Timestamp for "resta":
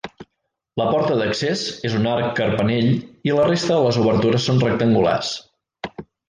3.51-3.73